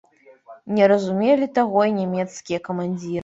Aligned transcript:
Не 0.77 0.87
разумелі 0.91 1.49
таго 1.59 1.85
і 1.91 1.95
нямецкія 1.99 2.59
камандзіры. 2.71 3.19